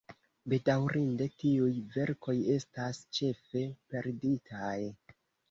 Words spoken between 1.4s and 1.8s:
tiuj